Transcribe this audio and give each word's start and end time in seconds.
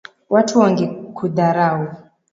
Watu 0.29 0.59
Wangekudharau 0.59 1.95